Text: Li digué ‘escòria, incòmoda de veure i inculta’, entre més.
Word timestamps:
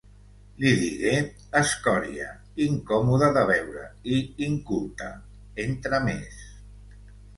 Li 0.61 0.69
digué 0.77 1.11
‘escòria, 1.59 2.31
incòmoda 2.67 3.29
de 3.37 3.43
veure 3.53 3.85
i 4.15 4.23
inculta’, 4.49 5.11
entre 5.69 6.05
més. 6.11 6.45